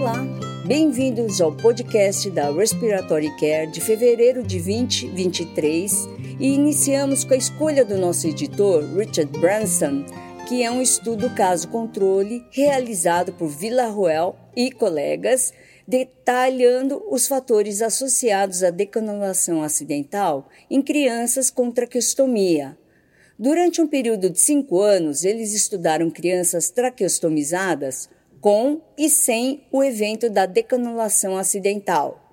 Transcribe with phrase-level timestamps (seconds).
[0.00, 0.24] Olá,
[0.64, 5.92] bem-vindos ao podcast da Respiratory Care de fevereiro de 2023
[6.38, 10.04] e iniciamos com a escolha do nosso editor, Richard Branson,
[10.46, 15.52] que é um estudo caso-controle realizado por Villarroel e colegas,
[15.84, 22.78] detalhando os fatores associados à decanulação acidental em crianças com traqueostomia.
[23.36, 28.08] Durante um período de cinco anos, eles estudaram crianças traqueostomizadas
[28.40, 32.24] com e sem o evento da decanulação acidental.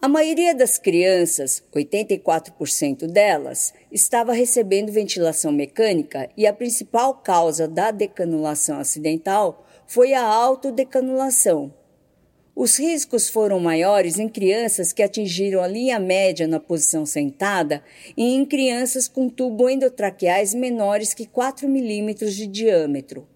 [0.00, 7.90] A maioria das crianças, 84% delas, estava recebendo ventilação mecânica e a principal causa da
[7.90, 11.72] decanulação acidental foi a autodecanulação.
[12.56, 17.82] Os riscos foram maiores em crianças que atingiram a linha média na posição sentada
[18.16, 23.26] e em crianças com tubo endotraqueais menores que 4 milímetros de diâmetro.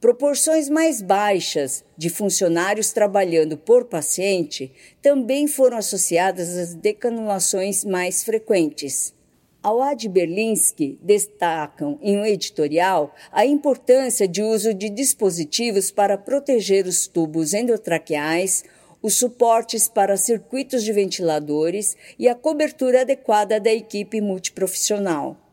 [0.00, 9.14] Proporções mais baixas de funcionários trabalhando por paciente também foram associadas às decanulações mais frequentes.
[9.62, 17.06] Awad Berlinski destacam em um editorial a importância de uso de dispositivos para proteger os
[17.06, 18.64] tubos endotraqueais,
[19.00, 25.45] os suportes para circuitos de ventiladores e a cobertura adequada da equipe multiprofissional.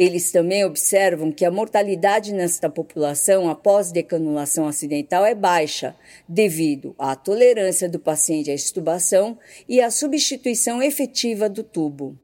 [0.00, 5.94] Eles também observam que a mortalidade nesta população após decanulação acidental é baixa,
[6.26, 12.18] devido à tolerância do paciente à extubação e à substituição efetiva do tubo.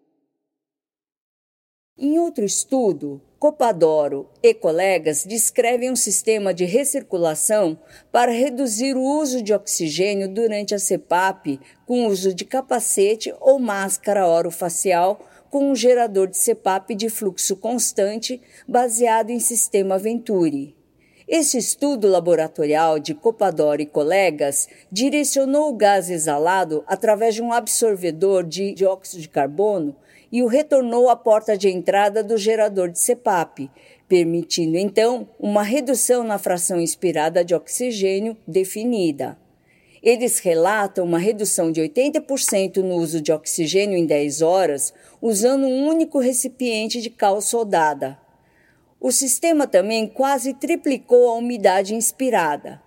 [1.99, 7.79] Em outro estudo, Copadoro e colegas descrevem um sistema de recirculação
[8.11, 14.27] para reduzir o uso de oxigênio durante a CPAP com uso de capacete ou máscara
[14.27, 20.77] orofacial com um gerador de CPAP de fluxo constante baseado em sistema Venturi.
[21.29, 28.45] Esse estudo laboratorial de Copador e colegas direcionou o gás exalado através de um absorvedor
[28.45, 29.97] de dióxido de carbono
[30.31, 33.69] e o retornou à porta de entrada do gerador de CPAP,
[34.09, 39.37] permitindo então uma redução na fração inspirada de oxigênio definida.
[40.07, 45.85] Eles relatam uma redução de 80% no uso de oxigênio em 10 horas, usando um
[45.85, 48.17] único recipiente de cal soldada.
[49.01, 52.81] O sistema também quase triplicou a umidade inspirada.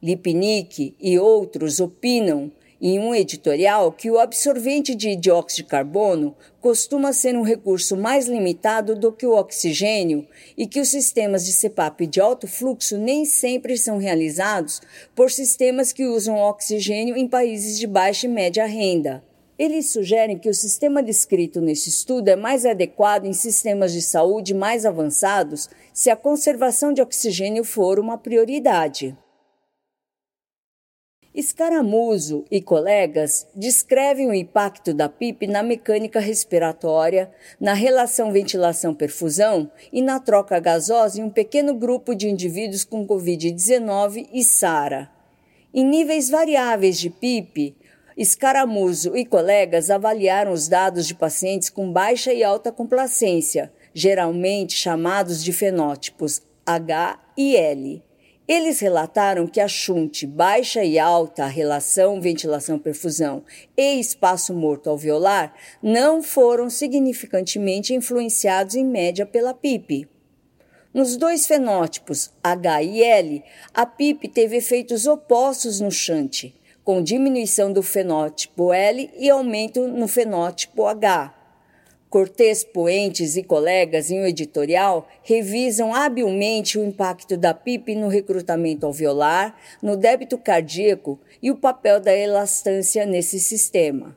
[0.00, 7.12] Lipnick e outros opinam em um editorial que o absorvente de dióxido de carbono costuma
[7.12, 10.26] ser um recurso mais limitado do que o oxigênio
[10.56, 14.80] e que os sistemas de CPAP de alto fluxo nem sempre são realizados
[15.14, 19.22] por sistemas que usam oxigênio em países de baixa e média renda.
[19.58, 24.54] Eles sugerem que o sistema descrito nesse estudo é mais adequado em sistemas de saúde
[24.54, 29.14] mais avançados se a conservação de oxigênio for uma prioridade.
[31.32, 37.30] Escaramuzo e colegas descrevem o impacto da PIP na mecânica respiratória,
[37.60, 44.28] na relação ventilação-perfusão e na troca gasosa em um pequeno grupo de indivíduos com Covid-19
[44.32, 45.08] e SARA.
[45.72, 47.76] Em níveis variáveis de PIP,
[48.16, 55.44] Escaramuzo e colegas avaliaram os dados de pacientes com baixa e alta complacência, geralmente chamados
[55.44, 58.09] de fenótipos H e L
[58.52, 63.44] eles relataram que a shunt baixa e alta, relação ventilação-perfusão
[63.76, 70.08] e espaço morto alveolar, não foram significantemente influenciados em média pela PIP.
[70.92, 76.52] Nos dois fenótipos H e L, a PIP teve efeitos opostos no shunt,
[76.82, 81.39] com diminuição do fenótipo L e aumento no fenótipo H.
[82.10, 88.84] Cortês Poentes e colegas em um editorial revisam habilmente o impacto da PIP no recrutamento
[88.84, 94.16] alveolar, no débito cardíaco e o papel da elastância nesse sistema.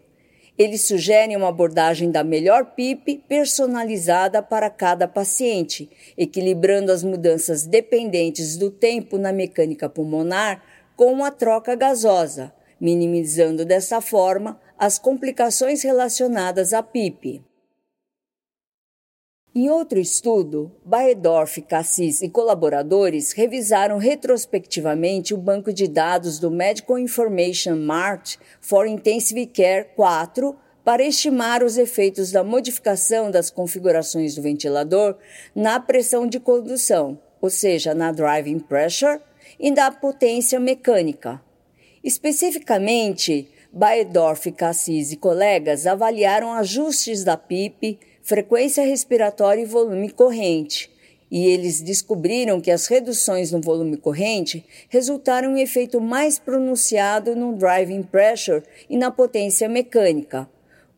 [0.58, 5.88] Eles sugerem uma abordagem da melhor PIP personalizada para cada paciente,
[6.18, 10.63] equilibrando as mudanças dependentes do tempo na mecânica pulmonar
[10.95, 12.51] com a troca gasosa,
[12.81, 17.44] minimizando dessa forma as complicações relacionadas à PIP.
[19.56, 26.98] Em outro estudo, Baedorf, Cassis e colaboradores revisaram retrospectivamente o banco de dados do Medical
[26.98, 34.42] Information Mart for Intensive Care 4 para estimar os efeitos da modificação das configurações do
[34.42, 35.16] ventilador
[35.54, 39.20] na pressão de condução, ou seja, na driving pressure,
[39.60, 41.40] e da potência mecânica.
[42.04, 50.90] Especificamente, Baedorf, Cassis e colegas avaliaram ajustes da PIP frequência respiratória e volume corrente,
[51.30, 57.36] e eles descobriram que as reduções no volume corrente resultaram em um efeito mais pronunciado
[57.36, 60.50] no driving pressure e na potência mecânica,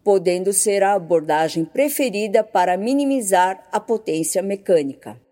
[0.03, 5.24] podendo ser a abordagem preferida para minimizar a potência mecânica.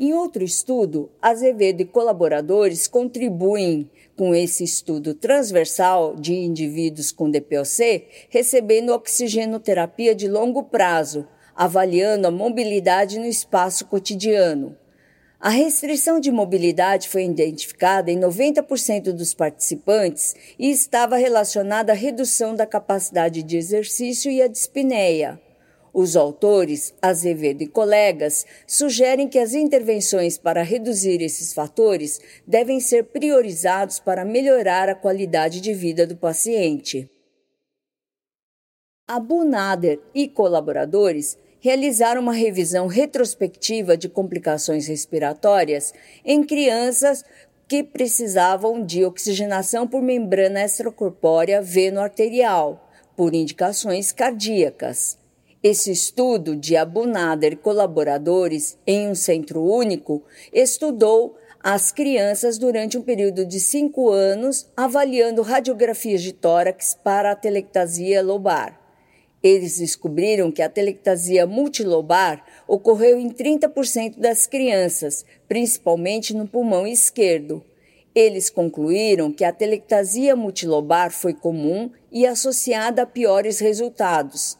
[0.00, 8.06] Em outro estudo, Azevedo e colaboradores contribuem com esse estudo transversal de indivíduos com DPOC
[8.30, 14.76] recebendo oxigenoterapia de longo prazo, avaliando a mobilidade no espaço cotidiano.
[15.40, 22.54] A restrição de mobilidade foi identificada em 90% dos participantes e estava relacionada à redução
[22.54, 25.40] da capacidade de exercício e à dispneia.
[25.92, 33.04] Os autores, Azevedo e colegas, sugerem que as intervenções para reduzir esses fatores devem ser
[33.04, 37.10] priorizados para melhorar a qualidade de vida do paciente.
[39.06, 45.92] Abu Nader e colaboradores realizaram uma revisão retrospectiva de complicações respiratórias
[46.24, 47.24] em crianças
[47.66, 55.18] que precisavam de oxigenação por membrana extracorpórea veno-arterial, por indicações cardíacas.
[55.60, 60.22] Esse estudo de Abu Nader e colaboradores em um centro único
[60.52, 67.36] estudou as crianças durante um período de cinco anos, avaliando radiografias de tórax para a
[67.36, 68.78] telectasia lobar.
[69.42, 77.64] Eles descobriram que a telectasia multilobar ocorreu em 30% das crianças, principalmente no pulmão esquerdo.
[78.14, 84.56] Eles concluíram que a telectasia multilobar foi comum e associada a piores resultados.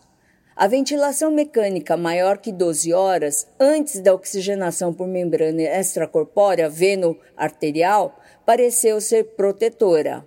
[0.61, 9.01] A ventilação mecânica maior que 12 horas antes da oxigenação por membrana extracorpórea veno-arterial pareceu
[9.01, 10.27] ser protetora.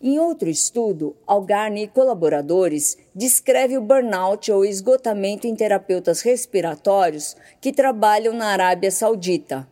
[0.00, 7.72] Em outro estudo, Algarni e colaboradores descreve o burnout ou esgotamento em terapeutas respiratórios que
[7.72, 9.71] trabalham na Arábia Saudita.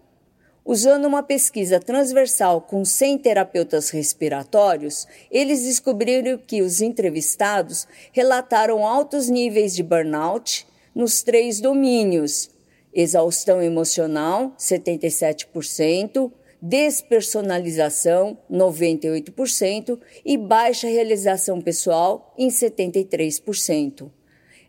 [0.71, 9.29] Usando uma pesquisa transversal com 100 terapeutas respiratórios, eles descobriram que os entrevistados relataram altos
[9.29, 10.65] níveis de burnout
[10.95, 12.51] nos três domínios:
[12.95, 16.31] exaustão emocional, 77%,
[16.63, 24.09] despersonalização, 98%, e baixa realização pessoal, em 73%.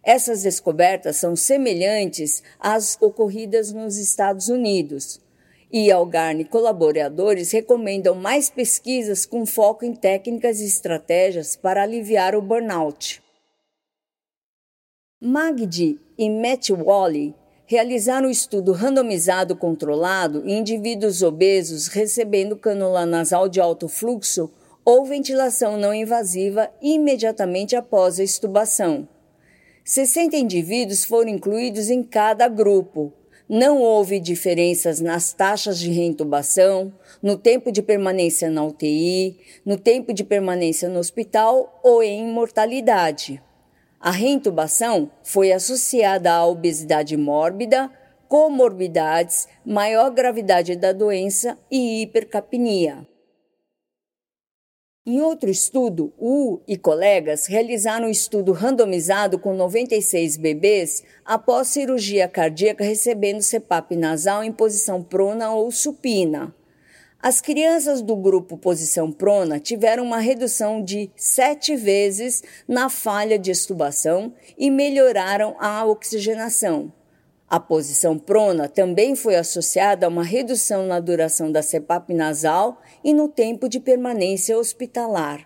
[0.03, 5.21] Essas descobertas são semelhantes às ocorridas nos Estados Unidos.
[5.73, 12.41] E Algarni colaboradores recomendam mais pesquisas com foco em técnicas e estratégias para aliviar o
[12.41, 13.23] burnout.
[15.21, 17.33] Magdi e Matt Wally
[17.65, 24.51] realizaram um estudo randomizado controlado em indivíduos obesos recebendo cânula nasal de alto fluxo
[24.83, 29.07] ou ventilação não invasiva imediatamente após a estubação.
[29.85, 33.13] 60 indivíduos foram incluídos em cada grupo.
[33.53, 40.13] Não houve diferenças nas taxas de reintubação, no tempo de permanência na UTI, no tempo
[40.13, 43.43] de permanência no hospital ou em mortalidade.
[43.99, 47.91] A reintubação foi associada à obesidade mórbida,
[48.29, 53.05] comorbidades, maior gravidade da doença e hipercapnia.
[55.03, 62.27] Em outro estudo, Wu e colegas realizaram um estudo randomizado com 96 bebês após cirurgia
[62.27, 66.53] cardíaca recebendo CPAP nasal em posição prona ou supina.
[67.19, 73.49] As crianças do grupo Posição Prona tiveram uma redução de sete vezes na falha de
[73.49, 76.93] estubação e melhoraram a oxigenação.
[77.51, 83.13] A posição prona também foi associada a uma redução na duração da CPAP nasal e
[83.13, 85.45] no tempo de permanência hospitalar.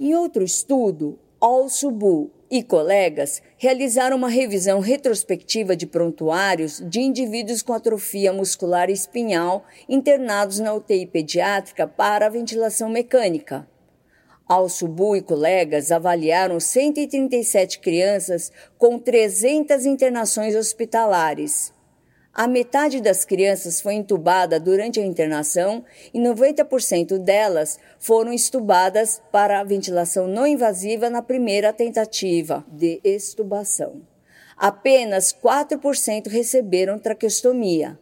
[0.00, 7.72] Em outro estudo, Al-Subu e colegas realizaram uma revisão retrospectiva de prontuários de indivíduos com
[7.72, 13.70] atrofia muscular espinhal internados na UTI pediátrica para a ventilação mecânica.
[14.52, 21.72] Al-Subu e colegas avaliaram 137 crianças com 300 internações hospitalares.
[22.34, 25.82] A metade das crianças foi entubada durante a internação
[26.12, 34.02] e 90% delas foram estubadas para a ventilação não invasiva na primeira tentativa de extubação.
[34.54, 37.98] Apenas 4% receberam traqueostomia.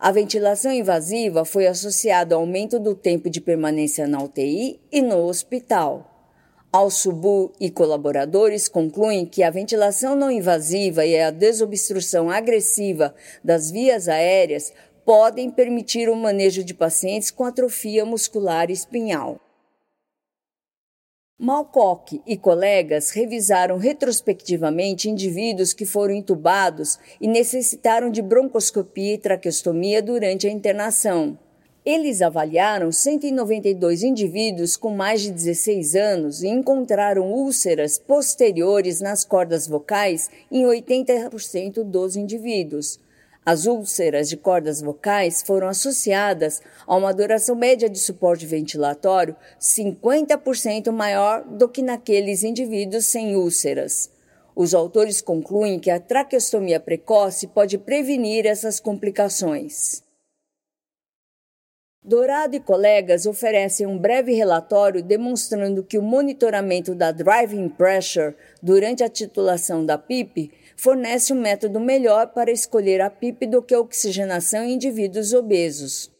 [0.00, 5.24] A ventilação invasiva foi associada ao aumento do tempo de permanência na UTI e no
[5.24, 6.14] hospital.
[6.70, 13.12] Al-Subu e colaboradores concluem que a ventilação não invasiva e a desobstrução agressiva
[13.42, 14.72] das vias aéreas
[15.04, 19.40] podem permitir o manejo de pacientes com atrofia muscular espinhal.
[21.40, 30.02] Malcock e colegas revisaram retrospectivamente indivíduos que foram intubados e necessitaram de broncoscopia e traqueostomia
[30.02, 31.38] durante a internação.
[31.86, 39.68] Eles avaliaram 192 indivíduos com mais de 16 anos e encontraram úlceras posteriores nas cordas
[39.68, 42.98] vocais em 80% dos indivíduos.
[43.50, 50.92] As úlceras de cordas vocais foram associadas a uma duração média de suporte ventilatório 50%
[50.92, 54.10] maior do que naqueles indivíduos sem úlceras.
[54.54, 60.02] Os autores concluem que a traqueostomia precoce pode prevenir essas complicações.
[62.04, 69.02] Dourado e colegas oferecem um breve relatório demonstrando que o monitoramento da driving pressure durante
[69.02, 73.80] a titulação da PIP fornece um método melhor para escolher a PIP do que a
[73.80, 76.10] oxigenação em indivíduos obesos.